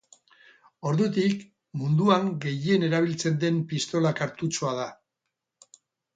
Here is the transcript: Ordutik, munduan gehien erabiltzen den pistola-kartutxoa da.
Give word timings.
Ordutik, 0.91 1.43
munduan 1.81 2.31
gehien 2.47 2.87
erabiltzen 2.89 3.39
den 3.45 3.61
pistola-kartutxoa 3.75 4.75
da. 4.81 4.89